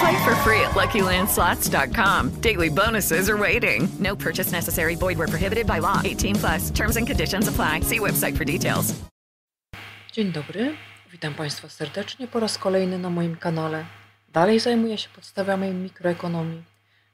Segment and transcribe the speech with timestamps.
[0.00, 2.40] Play for free at LuckyLandSlots.com.
[2.40, 3.88] Daily bonuses are waiting.
[3.98, 4.96] No purchase necessary.
[4.96, 6.00] Void where prohibited by law.
[6.04, 6.70] 18 plus.
[6.70, 7.80] Terms and conditions apply.
[7.80, 8.94] See website for details.
[10.12, 10.76] Dzień dobry,
[11.12, 13.84] witam Państwa serdecznie po raz kolejny na moim kanale.
[14.32, 16.62] Dalej zajmuję się podstawami mikroekonomii.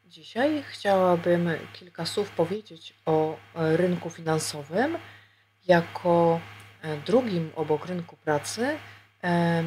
[0.07, 4.99] Dzisiaj chciałabym kilka słów powiedzieć o e, rynku finansowym
[5.69, 6.41] jako
[6.83, 8.79] e, drugim obok rynku pracy
[9.25, 9.65] e,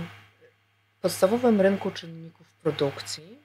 [1.05, 3.39] podstawowym rynku czynników produkcji.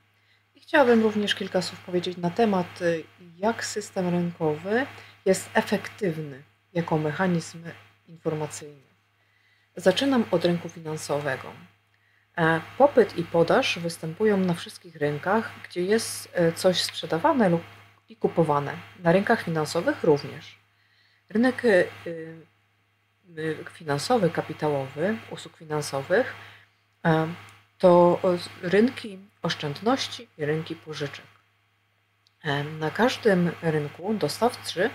[0.54, 3.04] I chciałabym również kilka słów powiedzieć na temat, y,
[3.38, 4.86] jak system rynkowy
[5.24, 7.64] jest efektywny jako mechanizm
[8.08, 8.90] informacyjny.
[9.76, 11.52] Zaczynam od rynku finansowego.
[12.38, 17.62] E, Popyt i podaż występują na wszystkich rynkach, gdzie jest e, coś sprzedawane lub
[18.08, 18.72] i kupowane.
[18.98, 20.58] Na rynkach finansowych również.
[21.28, 26.34] Rynek y, y, finansowy, kapitałowy, usług finansowych
[27.04, 27.28] e,
[27.80, 28.18] to
[28.62, 31.24] rynki oszczędności i rynki pożyczek.
[32.78, 34.90] Na każdym rynku dostawcy,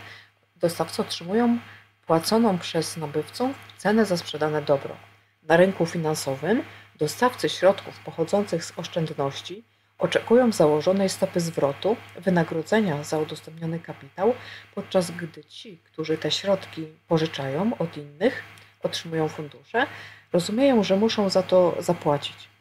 [0.55, 1.59] dostawcy otrzymują
[2.07, 4.95] płaconą przez nabywcą cenę za sprzedane dobro.
[5.43, 6.63] Na rynku finansowym
[6.95, 9.63] dostawcy środków pochodzących z oszczędności
[9.97, 14.33] oczekują założonej stopy zwrotu wynagrodzenia za udostępniony kapitał,
[14.75, 18.43] podczas gdy ci, którzy te środki pożyczają od innych,
[18.83, 19.87] otrzymują fundusze,
[20.33, 22.54] rozumieją, że muszą za to zapłacić.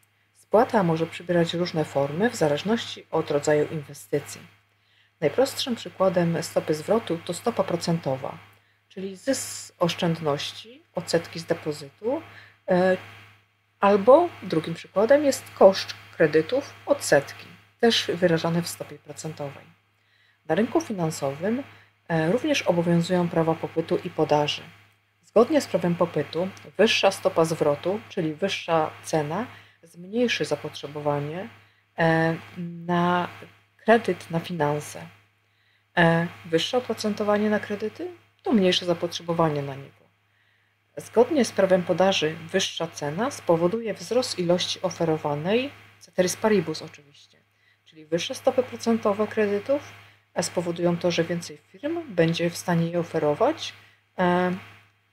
[0.54, 4.40] Spłata może przybierać różne formy w zależności od rodzaju inwestycji.
[5.20, 8.38] Najprostszym przykładem stopy zwrotu to stopa procentowa,
[8.88, 12.22] czyli zysk z oszczędności, odsetki z depozytu,
[12.68, 12.96] e,
[13.80, 17.46] albo drugim przykładem jest koszt kredytów, odsetki,
[17.80, 19.64] też wyrażane w stopie procentowej.
[20.48, 21.62] Na rynku finansowym
[22.08, 24.62] e, również obowiązują prawa popytu i podaży.
[25.22, 29.46] Zgodnie z prawem popytu, wyższa stopa zwrotu, czyli wyższa cena,
[29.84, 31.48] zmniejszy zapotrzebowanie
[31.98, 32.36] e,
[32.86, 33.28] na
[33.76, 35.06] kredyt na finanse.
[35.96, 38.08] E, wyższe oprocentowanie na kredyty
[38.42, 40.04] to mniejsze zapotrzebowanie na niego.
[40.96, 47.38] Zgodnie z prawem podaży wyższa cena spowoduje wzrost ilości oferowanej, ceteris paribus oczywiście,
[47.84, 49.92] czyli wyższe stopy procentowe kredytów
[50.42, 53.72] spowodują to, że więcej firm będzie w stanie je oferować,
[54.18, 54.52] e,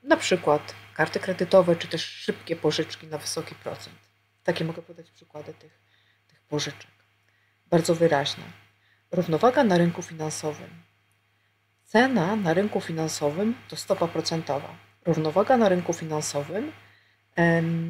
[0.02, 4.11] na przykład karty kredytowe czy też szybkie pożyczki na wysoki procent.
[4.44, 5.82] Takie mogę podać przykłady tych,
[6.28, 6.90] tych pożyczek.
[7.70, 8.44] Bardzo wyraźna.
[9.12, 10.70] Równowaga na rynku finansowym.
[11.84, 14.76] Cena na rynku finansowym to stopa procentowa.
[15.04, 16.72] Równowaga na rynku finansowym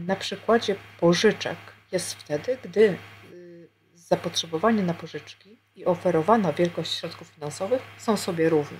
[0.06, 1.56] na przykładzie pożyczek
[1.92, 2.98] jest wtedy, gdy
[3.32, 8.78] y, zapotrzebowanie na pożyczki i oferowana wielkość środków finansowych są sobie równe.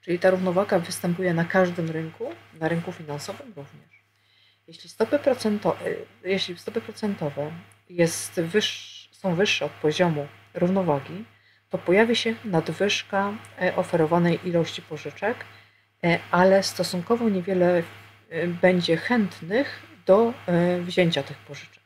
[0.00, 2.24] Czyli ta równowaga występuje na każdym rynku,
[2.60, 3.91] na rynku finansowym również.
[4.66, 7.52] Jeśli stopy, procento, y, jeśli stopy procentowe
[7.88, 8.40] jest
[9.12, 11.24] są wyższe od poziomu równowagi,
[11.70, 15.36] to pojawi się nadwyżka e, oferowanej ilości pożyczek,
[16.04, 17.82] e, ale stosunkowo niewiele
[18.30, 20.34] e, będzie chętnych do
[20.80, 21.82] wzięcia tych pożyczek.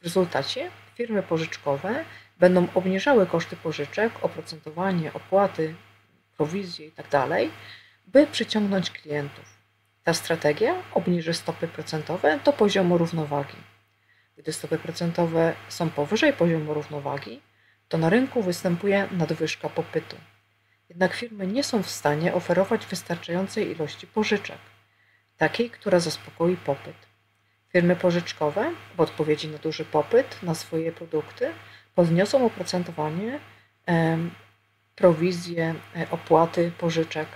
[0.00, 2.04] W rezultacie firmy pożyczkowe
[2.38, 5.74] będą obniżały koszty pożyczek, oprocentowanie, opłaty,
[6.36, 7.30] prowizje itd., tak
[8.06, 9.63] by przyciągnąć klientów.
[10.04, 13.56] Ta strategia obniży stopy procentowe do poziomu równowagi.
[14.36, 17.40] Gdy stopy procentowe są powyżej poziomu równowagi,
[17.88, 20.16] to na rynku występuje nadwyżka popytu.
[20.88, 24.58] Jednak firmy nie są w stanie oferować wystarczającej ilości pożyczek,
[25.36, 26.96] takiej, która zaspokoi popyt.
[27.68, 31.50] Firmy pożyczkowe, w odpowiedzi na duży popyt na swoje produkty,
[31.94, 33.40] podniosą oprocentowanie,
[34.96, 37.28] prowizje, e, opłaty pożyczek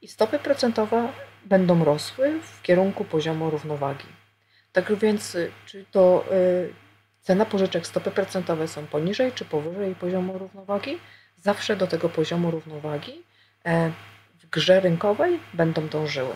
[0.00, 1.12] i stopy procentowe
[1.44, 4.06] będą rosły w kierunku poziomu równowagi.
[4.72, 6.72] Tak więc, y, czy to y,
[7.22, 10.98] cena pożyczek, stopy procentowe są poniżej czy powyżej poziomu równowagi,
[11.36, 13.22] zawsze do tego poziomu równowagi
[13.64, 13.92] e,
[14.38, 16.34] w grze rynkowej będą dążyły.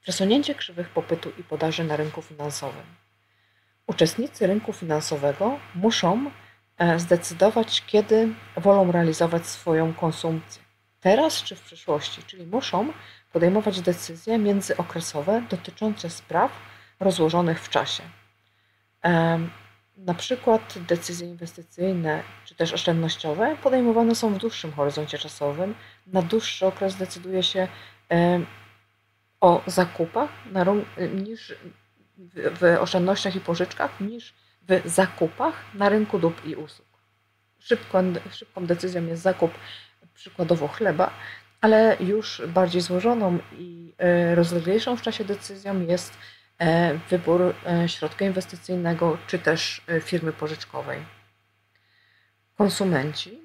[0.00, 2.84] Przesunięcie krzywych popytu i podaży na rynku finansowym.
[3.86, 6.30] Uczestnicy rynku finansowego muszą
[6.78, 10.62] e, zdecydować, kiedy wolą realizować swoją konsumpcję.
[11.00, 12.92] Teraz czy w przyszłości, czyli muszą
[13.34, 16.52] podejmować decyzje międzyokresowe dotyczące spraw
[17.00, 18.02] rozłożonych w czasie.
[19.96, 25.74] Na przykład decyzje inwestycyjne czy też oszczędnościowe podejmowane są w dłuższym horyzoncie czasowym.
[26.06, 27.68] Na dłuższy okres decyduje się
[29.40, 30.30] o zakupach
[31.14, 31.54] niż
[32.34, 36.88] w oszczędnościach i pożyczkach niż w zakupach na rynku dóbr i usług.
[37.58, 39.50] Szybką, szybką decyzją jest zakup
[40.14, 41.10] przykładowo chleba,
[41.64, 46.18] ale już bardziej złożoną i e, rozleglejszą w czasie decyzją jest
[46.58, 50.98] e, wybór e, środka inwestycyjnego czy też firmy pożyczkowej.
[52.58, 53.38] Konsumenci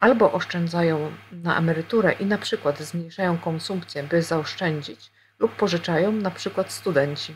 [0.00, 6.72] albo oszczędzają na emeryturę i na przykład zmniejszają konsumpcję, by zaoszczędzić, lub pożyczają na przykład
[6.72, 7.34] studenci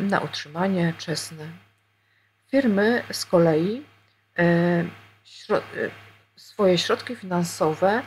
[0.00, 1.44] na utrzymanie czesne.
[2.46, 3.82] Firmy z kolei
[6.36, 8.02] swoje środki finansowe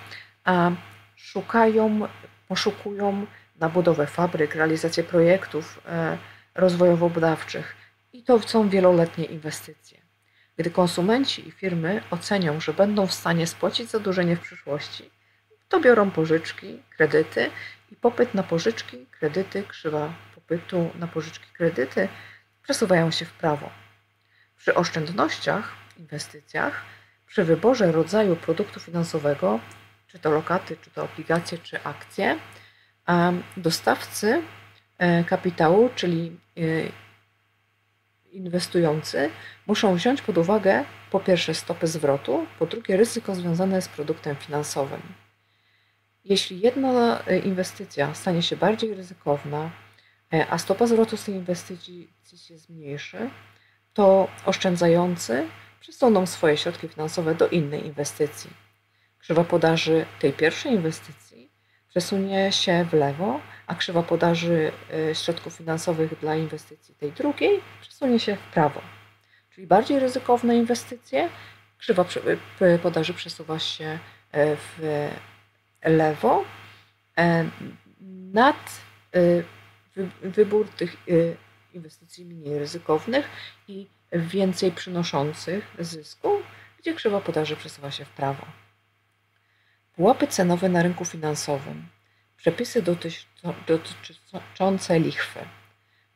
[1.23, 2.07] szukają,
[2.47, 3.25] poszukują
[3.59, 6.17] na budowę fabryk, realizację projektów e,
[6.55, 7.63] rozwojowo-badawczych
[8.13, 10.01] i to są wieloletnie inwestycje.
[10.57, 15.09] Gdy konsumenci i firmy ocenią, że będą w stanie spłacić zadłużenie w przyszłości,
[15.69, 17.49] to biorą pożyczki, kredyty
[17.91, 22.07] i popyt na pożyczki, kredyty, krzywa popytu na pożyczki, kredyty
[22.63, 23.69] przesuwają się w prawo.
[24.57, 26.81] Przy oszczędnościach, inwestycjach,
[27.27, 29.59] przy wyborze rodzaju produktu finansowego
[30.13, 32.39] czy to lokaty, czy to obligacje, czy akcje,
[33.57, 34.41] dostawcy
[34.97, 36.61] e, kapitału, czyli e,
[38.31, 39.29] inwestujący,
[39.67, 45.01] muszą wziąć pod uwagę po pierwsze stopy zwrotu, po drugie ryzyko związane z produktem finansowym.
[46.25, 49.71] Jeśli jedna e, inwestycja stanie się bardziej ryzykowna,
[50.49, 53.29] a stopa zwrotu z tej inwestycji się zmniejszy,
[53.93, 55.47] to oszczędzający
[55.79, 58.62] przesuną swoje środki finansowe do innej inwestycji
[59.23, 61.51] krzywa podaży tej pierwszej inwestycji
[61.89, 64.71] przesunie się w lewo, a krzywa podaży
[65.11, 68.81] y, środków finansowych dla inwestycji tej drugiej przesunie się w prawo.
[69.49, 71.29] Czyli bardziej ryzykowne inwestycje,
[71.77, 72.05] krzywa
[72.61, 75.09] y, podaży przesuwa się y, w
[75.83, 76.43] lewo.
[78.33, 78.81] Nad
[80.21, 80.97] wybór tych
[81.73, 83.29] inwestycji mniej ryzykownych
[83.67, 86.29] i więcej przynoszących zysku,
[86.79, 88.62] gdzie krzywa podaży przesuwa się w prawo.
[89.95, 91.87] Pułapy cenowe na rynku finansowym.
[92.37, 92.83] Przepisy
[93.67, 95.39] dotyczące lichwy.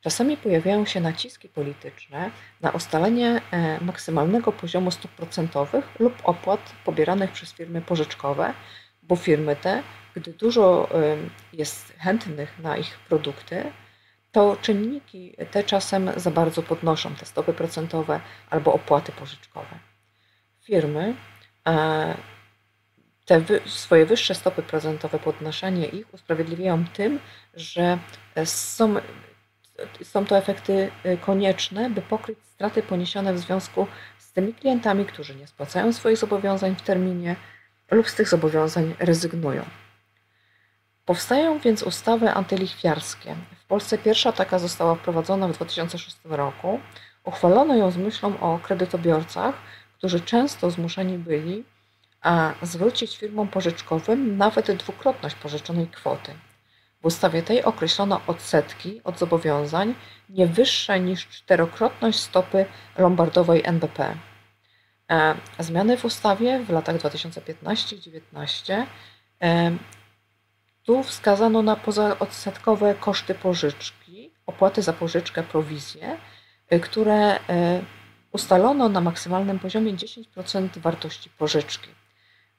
[0.00, 2.30] Czasami pojawiają się naciski polityczne
[2.60, 8.54] na ustalenie e, maksymalnego poziomu stóp procentowych lub opłat pobieranych przez firmy pożyczkowe,
[9.02, 9.82] bo firmy te,
[10.14, 10.88] gdy dużo
[11.52, 13.72] jest chętnych na ich produkty,
[14.32, 18.20] to czynniki te czasem za bardzo podnoszą te stopy procentowe
[18.50, 19.78] albo opłaty pożyczkowe.
[20.64, 21.14] Firmy
[21.68, 22.14] e,
[23.28, 27.20] te swoje wyższe stopy procentowe, podnoszenie ich usprawiedliwiają tym,
[27.54, 27.98] że
[28.44, 28.94] są,
[30.02, 33.86] są to efekty y, konieczne, by pokryć straty poniesione w związku
[34.18, 37.36] z tymi klientami, którzy nie spłacają swoich zobowiązań w terminie
[37.90, 39.64] lub z tych zobowiązań rezygnują.
[41.04, 43.34] Powstają więc ustawy antylichwiarskie.
[43.58, 46.80] W Polsce pierwsza taka została wprowadzona w 2006 roku.
[47.24, 49.54] Uchwalono ją z myślą o kredytobiorcach,
[49.98, 51.64] którzy często zmuszeni byli
[52.20, 56.34] a zwrócić firmom pożyczkowym nawet dwukrotność pożyczonej kwoty.
[57.02, 59.94] W ustawie tej określono odsetki od zobowiązań
[60.28, 62.66] nie wyższe niż czterokrotność stopy
[62.98, 64.16] lombardowej NBP.
[65.10, 68.86] E, zmiany w ustawie w latach 2015-2019
[69.42, 69.76] e,
[70.82, 76.18] tu wskazano na pozaodsetkowe koszty pożyczki, opłaty za pożyczkę, prowizje,
[76.70, 77.38] e, które
[78.32, 81.88] ustalono na maksymalnym poziomie 10% wartości pożyczki.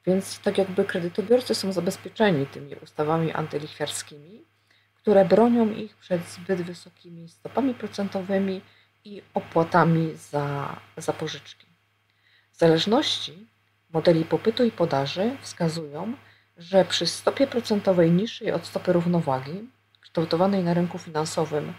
[0.06, 4.44] Więc tak jakby kredytobiorcy są zabezpieczeni tymi ustawami antylichwiarskimi,
[4.94, 8.60] które bronią ich przed zbyt wysokimi stopami procentowymi
[9.04, 11.66] i opłatami za, za pożyczki.
[12.52, 13.46] Zależności
[13.92, 16.12] modeli popytu i podaży wskazują,
[16.56, 19.68] że przy stopie procentowej niższej od stopy równowagi,
[20.00, 21.74] kształtowanej na rynku finansowym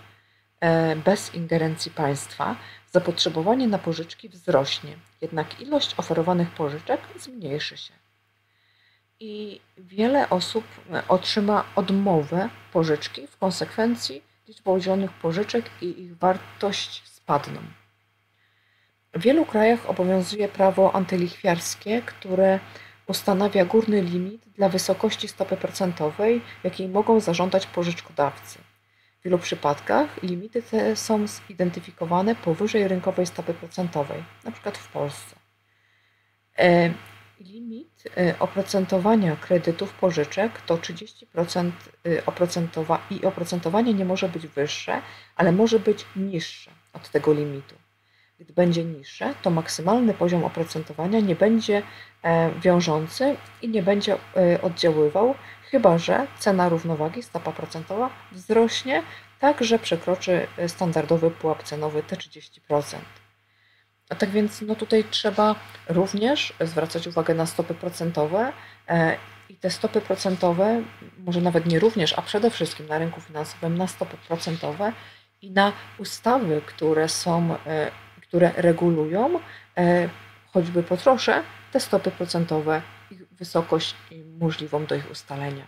[0.59, 2.55] e, bez ingerencji państwa,
[2.91, 8.00] zapotrzebowanie na pożyczki wzrośnie, jednak ilość oferowanych pożyczek zmniejszy się
[9.21, 13.27] i wiele osób e, otrzyma odmowę pożyczki.
[13.27, 17.59] W konsekwencji liczba udzielonych pożyczek i ich wartość spadną.
[19.13, 22.59] W wielu krajach obowiązuje prawo antylichwiarskie, które
[23.07, 28.59] ustanawia górny limit dla wysokości stopy procentowej, jakiej mogą zażądać pożyczkodawcy.
[29.19, 34.71] W wielu przypadkach limity te są zidentyfikowane powyżej rynkowej stopy procentowej, np.
[34.71, 35.35] w Polsce.
[37.41, 41.71] E, limit e, oprocentowania kredytów pożyczek to 30%
[42.05, 45.01] e, oprocentowa i oprocentowanie nie może być wyższe,
[45.35, 47.75] ale może być niższe od tego limitu.
[48.39, 51.81] Gdy będzie niższe, to maksymalny poziom oprocentowania nie będzie
[52.61, 54.17] wiążący i nie będzie
[54.61, 55.35] oddziaływał,
[55.71, 59.03] chyba że cena równowagi, stopa procentowa wzrośnie
[59.39, 62.95] tak, że przekroczy standardowy pułap cenowy te 30%.
[64.11, 65.55] A tak więc no tutaj trzeba
[65.89, 68.53] również zwracać uwagę na stopy procentowe
[68.87, 69.17] e,
[69.49, 70.81] i te stopy procentowe,
[71.17, 74.93] może nawet nie również, a przede wszystkim na rynku finansowym na stopy procentowe
[75.41, 77.91] i na ustawy, które są, e,
[78.21, 79.39] które regulują
[79.77, 80.09] e,
[80.53, 83.95] choćby po trosze te stopy procentowe, ich wysokość
[84.39, 85.67] możliwą do ich ustalenia.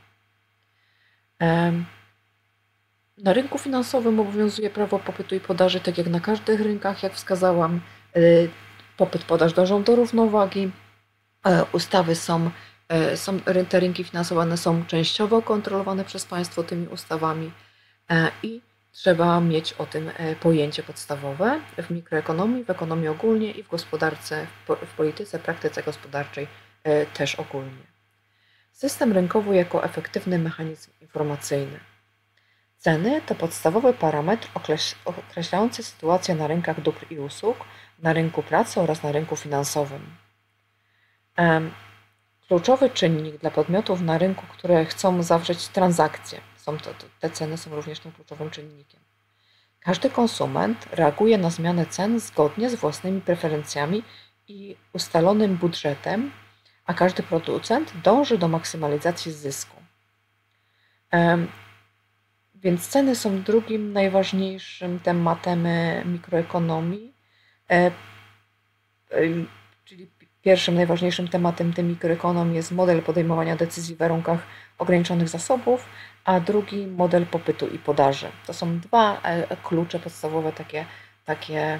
[3.17, 7.81] Na rynku finansowym obowiązuje prawo popytu i podaży, tak jak na każdych rynkach, jak wskazałam.
[8.17, 8.49] Y,
[8.97, 10.71] popyt, podaż dążą do równowagi.
[11.45, 12.51] E, ustawy są,
[12.89, 13.39] e, są,
[13.69, 17.51] te rynki finansowane są częściowo kontrolowane przez państwo tymi ustawami
[18.09, 23.67] e, i trzeba mieć o tym pojęcie podstawowe w mikroekonomii, w ekonomii ogólnie i w
[23.67, 26.47] gospodarce, w polityce, praktyce gospodarczej
[27.13, 27.83] też ogólnie.
[28.71, 31.79] System rynkowy jako efektywny mechanizm informacyjny.
[32.77, 34.49] Ceny to podstawowy parametr
[35.05, 37.57] określający sytuację na rynkach dóbr i usług,
[38.03, 40.15] na rynku pracy oraz na rynku finansowym.
[42.47, 46.41] Kluczowy czynnik dla podmiotów na rynku, które chcą zawrzeć transakcje.
[46.57, 48.99] Są to, te ceny są również tym kluczowym czynnikiem.
[49.79, 54.03] Każdy konsument reaguje na zmianę cen zgodnie z własnymi preferencjami
[54.47, 56.31] i ustalonym budżetem,
[56.85, 59.77] a każdy producent dąży do maksymalizacji zysku.
[62.55, 65.67] Więc ceny są drugim najważniejszym tematem
[66.05, 67.12] mikroekonomii,
[69.85, 70.09] czyli
[70.41, 74.39] pierwszym najważniejszym tematem tej mikroekonomii jest model podejmowania decyzji w warunkach
[74.77, 75.85] ograniczonych zasobów,
[76.25, 78.27] a drugi model popytu i podaży.
[78.45, 79.21] To są dwa
[79.63, 80.85] klucze podstawowe, takie,
[81.25, 81.79] takie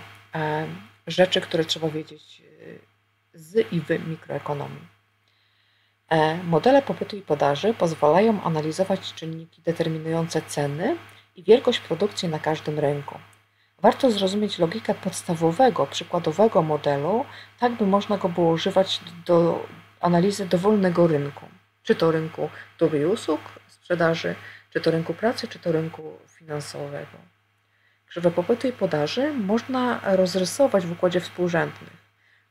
[1.07, 2.41] rzeczy, które trzeba wiedzieć
[3.33, 4.93] z i w mikroekonomii.
[6.09, 10.97] E, modele popytu i podaży pozwalają analizować czynniki determinujące ceny
[11.35, 13.19] i wielkość produkcji na każdym rynku.
[13.83, 17.25] Warto zrozumieć logikę podstawowego, przykładowego modelu,
[17.59, 19.65] tak by można go było używać do
[19.99, 21.45] analizy dowolnego rynku,
[21.83, 22.49] czy to rynku
[22.79, 24.35] dóbr i usług, sprzedaży,
[24.69, 27.17] czy to rynku pracy, czy to rynku finansowego.
[28.07, 31.93] Krzywę popytu i podaży można rozrysować w układzie współrzędnych.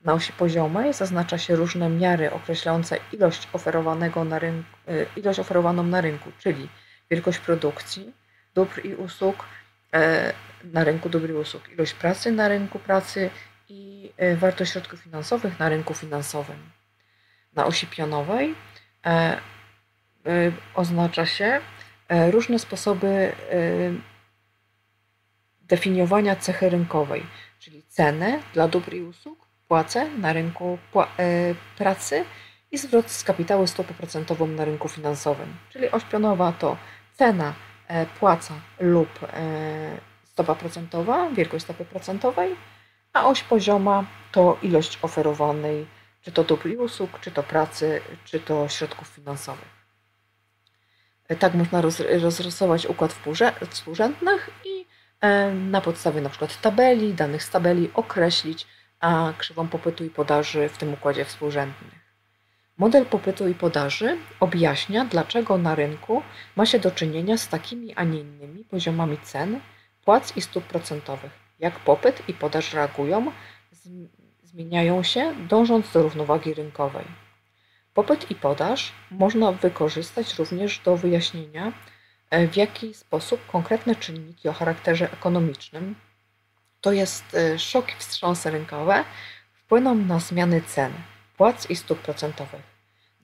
[0.04, 5.82] Na osi poziomej zaznacza się różne miary określające ilość, oferowanego na rynku, y, ilość oferowaną
[5.82, 6.68] na rynku, czyli
[7.10, 8.12] wielkość produkcji,
[8.54, 9.44] dóbr i usług
[10.64, 13.30] na rynku dóbr i usług, ilość pracy na rynku pracy
[13.68, 16.58] i e, wartość środków finansowych na rynku finansowym.
[17.54, 18.54] Na osi pionowej
[19.06, 19.40] e,
[20.74, 21.60] oznacza się
[22.30, 23.32] różne sposoby
[25.62, 27.26] definiowania cechy rynkowej,
[27.58, 32.24] czyli cenę dla dóbr i usług płacę na rynku e, pracy
[32.72, 35.56] i zwrot z kapitału stopą procentową na rynku finansowym.
[35.70, 36.76] Czyli oś pionowa to
[37.14, 37.71] cena, e,
[38.20, 42.56] płaca lub e, stopa procentowa, wielkość stopy procentowej,
[43.12, 45.86] a oś pozioma to ilość oferowanej,
[46.22, 49.82] czy to dóbr i usług, czy to pracy, czy to środków finansowych.
[51.38, 51.82] Tak można
[52.20, 53.14] rozrysować układ
[53.70, 54.86] współrzędnych i
[55.70, 58.66] na podstawie przykład tabeli, danych z tabeli określić
[59.38, 62.01] krzywą popytu i podaży w tym układzie współrzędnych.
[62.82, 66.22] Model popytu i podaży objaśnia, dlaczego na rynku
[66.56, 69.60] ma się do czynienia z takimi, a nie innymi poziomami cen,
[70.04, 73.32] płac i stóp procentowych, jak popyt i podaż reagują,
[74.42, 77.04] zmieniają się, dążąc do równowagi rynkowej.
[77.94, 81.72] Popyt i podaż można wykorzystać również do wyjaśnienia,
[82.30, 85.94] e, w jaki sposób konkretne czynniki o charakterze ekonomicznym
[86.80, 89.04] to jest y, szoki wstrząsy rynkowe,
[89.54, 90.92] wpłyną na zmiany cen,
[91.36, 92.71] płac i stóp procentowych.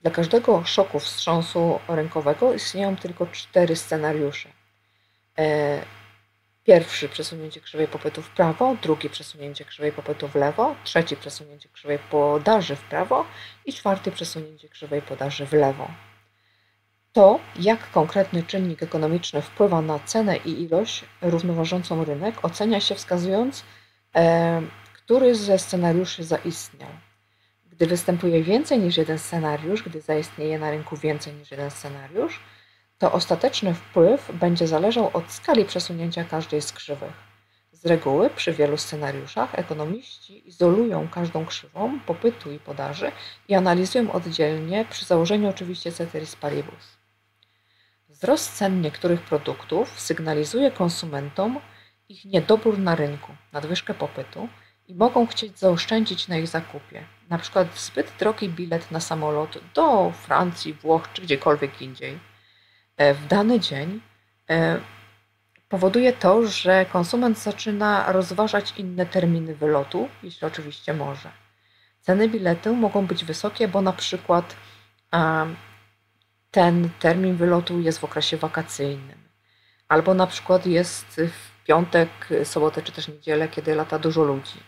[0.01, 4.49] Dla każdego szoku wstrząsu rynkowego istnieją tylko cztery scenariusze.
[5.37, 5.81] E,
[6.63, 11.99] pierwszy przesunięcie krzywej popytu w prawo, drugi przesunięcie krzywej popytu w lewo, trzeci przesunięcie krzywej
[11.99, 13.25] podaży w prawo
[13.65, 15.87] i czwarty przesunięcie krzywej podaży w lewo.
[17.13, 23.63] To, jak konkretny czynnik ekonomiczny wpływa na cenę i ilość równoważącą rynek, ocenia się wskazując,
[24.15, 24.61] e,
[24.93, 26.89] który ze scenariuszy zaistniał.
[27.79, 32.39] Gdy występuje więcej niż jeden scenariusz, gdy zaistnieje na rynku więcej niż jeden scenariusz,
[32.97, 37.13] to ostateczny wpływ będzie zależał od skali przesunięcia każdej z krzywych.
[37.71, 43.11] Z reguły przy wielu scenariuszach ekonomiści izolują każdą krzywą popytu i podaży
[43.47, 46.97] i analizują oddzielnie przy założeniu oczywiście ceteris paribus.
[48.09, 51.59] Wzrost cen niektórych produktów sygnalizuje konsumentom
[52.09, 54.49] ich niedobór na rynku, nadwyżkę popytu
[54.89, 57.03] i mogą chcieć zaoszczędzić na ich zakupie.
[57.29, 62.19] Na przykład zbyt drogi bilet na samolot do Francji, Włoch czy gdziekolwiek indziej
[62.97, 64.01] e, w dany dzień
[64.49, 64.79] e,
[65.69, 71.31] powoduje to, że konsument zaczyna rozważać inne terminy wylotu, jeśli oczywiście może.
[72.01, 74.55] Ceny biletu mogą być wysokie, bo na przykład
[76.51, 79.17] ten termin wylotu jest w okresie wakacyjnym,
[79.87, 82.09] albo na przykład jest w piątek,
[82.43, 84.59] sobotę czy też niedzielę, kiedy lata dużo ludzi,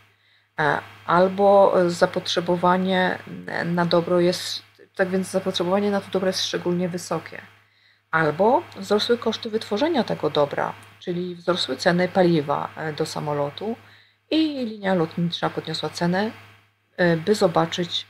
[1.06, 3.20] albo zapotrzebowanie
[3.65, 4.63] na dobro jest,
[4.96, 7.41] tak więc zapotrzebowanie na to dobro jest szczególnie wysokie,
[8.12, 13.75] albo wzrosły koszty wytworzenia tego dobra, czyli wzrosły ceny paliwa e, do samolotu
[14.32, 16.32] i linia lotnicza podniosła cenę,
[16.98, 18.08] e, by zobaczyć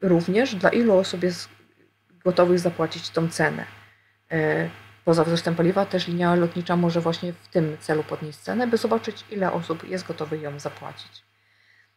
[0.00, 1.48] również dla ilu osób jest
[2.24, 3.64] gotowych zapłacić tą cenę.
[5.06, 9.24] Poza wzrostem paliwa też linia lotnicza może właśnie w tym celu podnieść cenę, by zobaczyć
[9.30, 11.22] ile osób jest gotowych ją zapłacić.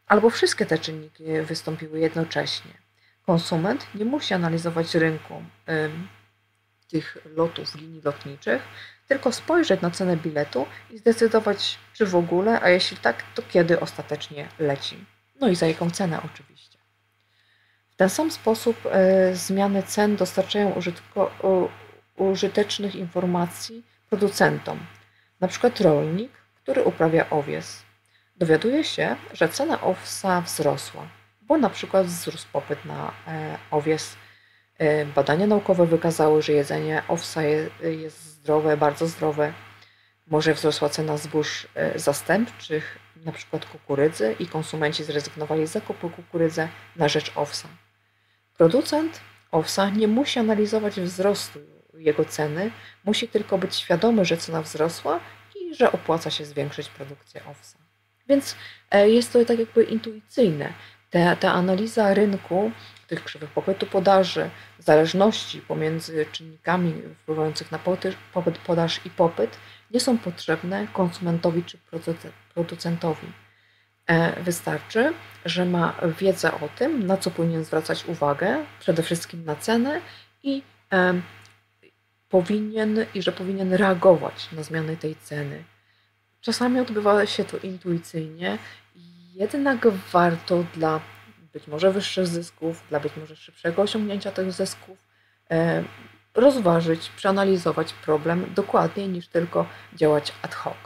[0.07, 2.71] Albo wszystkie te czynniki wystąpiły jednocześnie.
[3.25, 5.43] Konsument nie musi analizować rynku
[6.87, 8.61] tych lotów linii lotniczych,
[9.07, 13.79] tylko spojrzeć na cenę biletu i zdecydować, czy w ogóle, a jeśli tak, to kiedy
[13.79, 15.05] ostatecznie leci.
[15.39, 16.79] No i za jaką cenę oczywiście
[17.99, 21.31] ten sam sposób e, zmiany cen dostarczają użytko,
[22.19, 24.79] użytecznych informacji producentom.
[25.47, 27.83] Przykład rolnik, który uprawia owies,
[28.37, 31.07] dowiaduje się, że cena owsa wzrosła,
[31.41, 34.15] bo przykład wzrósł popyt na e, owies.
[34.77, 37.41] E, badania naukowe wykazały, że jedzenie owsa
[37.81, 39.53] jest zdrowe, bardzo zdrowe.
[40.27, 47.07] Może wzrosła cena zbóż zastępczych, na przykład kukurydzy i konsumenci zrezygnowali z zakupu kukurydzy na
[47.07, 47.67] rzecz owsa.
[48.57, 49.19] Producent
[49.51, 51.59] owsa nie musi analizować wzrostu
[51.99, 52.71] jego ceny,
[53.05, 55.19] musi tylko być świadomy, że cena wzrosła
[55.55, 57.77] i że opłaca się zwiększyć produkcję owsa.
[58.29, 58.55] Więc
[58.91, 60.73] e, jest to tak jakby intuicyjne.
[61.09, 62.71] Ta, ta analiza rynku,
[63.07, 69.57] tych krzywych popytu podaży, zależności pomiędzy czynnikami wpływających na popyt, podaż i popyt
[69.91, 71.77] nie są potrzebne konsumentowi czy
[72.53, 73.27] producentowi.
[74.07, 75.13] E, wystarczy,
[75.45, 80.01] że ma wiedzę o tym, na co powinien zwracać uwagę, przede wszystkim na cenę
[80.43, 80.63] i
[82.29, 85.63] powinien i że powinien reagować na zmiany tej ceny.
[86.41, 88.57] Czasami odbywa się to intuicyjnie,
[89.35, 90.99] jednak warto dla
[91.53, 94.97] być może wyższych zysków, dla być może szybszego osiągnięcia tych zysków,
[95.51, 95.83] e,
[96.33, 99.65] rozważyć, przeanalizować problem dokładniej niż tylko
[99.95, 100.77] działać ad hoc.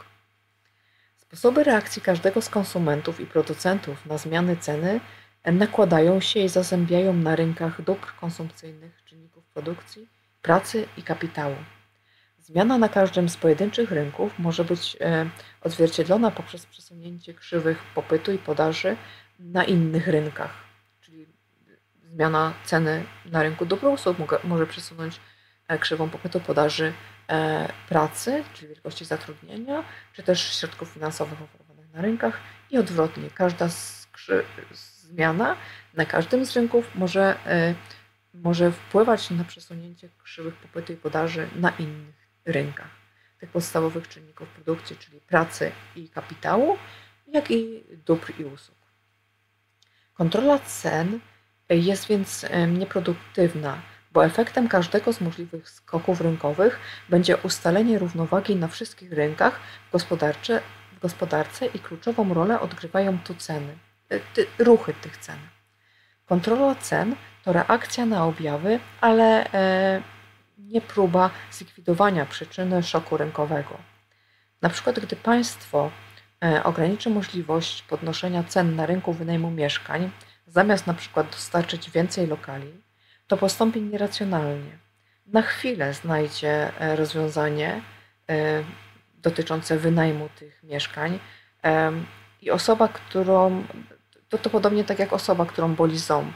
[1.16, 5.00] Sposoby reakcji każdego z konsumentów i producentów na zmiany ceny
[5.44, 10.08] nakładają się i zazębiają na rynkach dóbr konsumpcyjnych, czynników produkcji,
[10.44, 11.56] pracy i kapitału.
[12.38, 15.26] Zmiana na każdym z pojedynczych rynków może być e,
[15.60, 18.96] odzwierciedlona poprzez przesunięcie krzywych popytu i podaży
[19.38, 20.54] na innych rynkach.
[21.00, 21.26] Czyli
[22.04, 25.20] zmiana ceny na rynku dóbr usług może przesunąć
[25.68, 26.92] e, krzywą popytu podaży
[27.30, 33.30] E, pracy, czyli wielkości zatrudnienia, czy też środków finansowych oferowanych na rynkach i odwrotnie.
[33.34, 33.68] Każda
[34.72, 35.56] zmiana
[35.94, 37.36] na każdym z rynków może,
[38.34, 42.90] może wpływać na przesunięcie krzywych popytu i podaży na innych rynkach.
[43.38, 46.78] Tych podstawowych czynników produkcji, czyli pracy i kapitału,
[47.26, 48.78] jak i dóbr i usług.
[50.14, 51.20] Kontrola cen
[51.68, 53.82] jest więc nieproduktywna
[54.14, 59.60] bo efektem każdego z możliwych skoków rynkowych będzie ustalenie równowagi na wszystkich rynkach
[59.92, 60.60] gospodarcze,
[60.96, 63.78] w gospodarce i kluczową rolę odgrywają tu ceny,
[64.10, 65.38] e, ruchy tych cen.
[66.26, 70.02] Kontrola cen to reakcja na objawy, ale e,
[70.58, 73.78] nie próba zlikwidowania przyczyny szoku rynkowego.
[74.62, 75.90] Na przykład, gdy państwo
[76.44, 80.10] e, ograniczy możliwość podnoszenia cen na rynku wynajmu mieszkań,
[80.46, 82.82] zamiast na przykład dostarczyć więcej lokali,
[83.26, 84.78] to postąpi nieracjonalnie.
[85.26, 87.80] Na chwilę znajdzie e, rozwiązanie
[89.14, 91.18] dotyczące wynajmu tych mieszkań
[92.42, 93.64] i osoba, którą,
[94.28, 96.34] to, to podobnie tak jak osoba, którą boli ząb,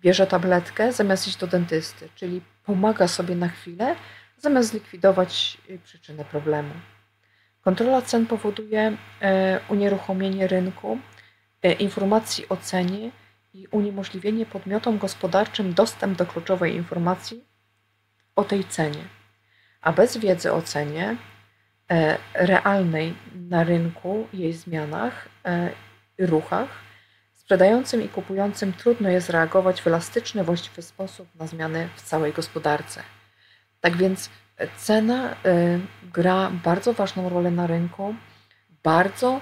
[0.00, 3.96] bierze tabletkę zamiast iść do dentysty, czyli pomaga sobie na chwilę,
[4.38, 6.74] zamiast zlikwidować y, przyczynę problemu.
[7.60, 10.98] Kontrola cen powoduje e, unieruchomienie rynku,
[11.78, 13.10] informacji o cenie
[13.56, 17.44] i uniemożliwienie podmiotom gospodarczym dostęp do kluczowej informacji
[18.36, 19.04] o tej cenie.
[19.80, 21.16] A bez wiedzy o cenie
[21.90, 25.70] e, realnej na rynku, jej zmianach e,
[26.18, 26.68] i ruchach,
[27.46, 33.02] sprzedającym i kupującym trudno jest reagować w elastyczny, właściwy sposób na zmiany w całej gospodarce.
[33.80, 34.30] Tak więc
[34.76, 35.36] cena e,
[36.12, 38.14] gra bardzo ważną rolę na rynku,
[38.82, 39.40] bardzo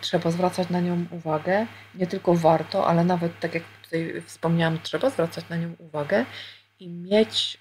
[0.00, 1.66] trzeba zwracać na nią uwagę.
[1.94, 6.24] Nie tylko warto, ale nawet tak jak tutaj wspomniałam, trzeba zwracać na nią uwagę
[6.80, 7.58] i mieć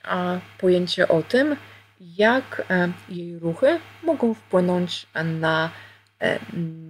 [0.58, 1.56] pojęcie o tym,
[2.02, 5.08] jak e, jej ruchy mogą wpłynąć
[5.40, 5.89] na e,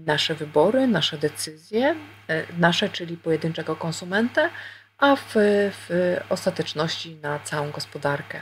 [0.06, 1.96] nasze wybory, nasze decyzje,
[2.28, 4.50] e, nasze, czyli pojedynczego konsumenta,
[4.98, 5.34] a w,
[5.72, 8.42] w ostateczności na całą gospodarkę.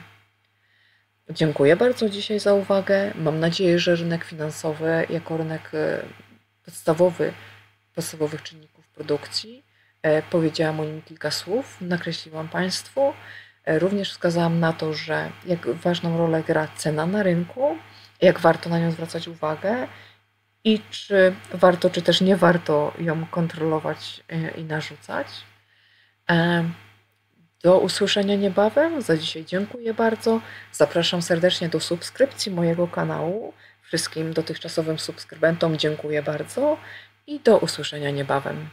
[1.29, 3.11] Dziękuję bardzo dzisiaj za uwagę.
[3.15, 5.71] Mam nadzieję, że rynek finansowy, jako rynek
[6.65, 7.33] podstawowy,
[7.95, 9.63] podstawowych czynników produkcji,
[10.29, 13.13] powiedziałam o nim kilka słów, nakreśliłam Państwu.
[13.65, 17.77] E, również wskazałam na to, że jak ważną rolę gra cena na rynku,
[18.21, 19.87] jak warto na nią zwracać uwagę
[20.67, 25.27] i czy warto, czy też nie warto ją kontrolować e, i narzucać.
[26.29, 26.69] E,
[27.63, 29.01] do usłyszenia niebawem.
[29.01, 30.41] Za dzisiaj dziękuję bardzo.
[30.71, 33.53] Zapraszam serdecznie do subskrypcji mojego kanału.
[33.81, 36.77] Wszystkim dotychczasowym subskrybentom dziękuję bardzo
[37.27, 38.69] i do usłyszenia niebawem.